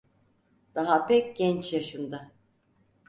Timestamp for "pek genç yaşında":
1.07-2.31